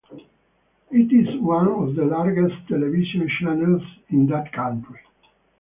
It 0.89 1.11
is 1.13 1.39
one 1.39 1.67
of 1.67 1.93
the 1.95 2.05
largest 2.05 2.55
television 2.67 3.29
channels 3.39 3.83
in 4.09 4.25
that 4.29 4.51
country. 4.51 4.99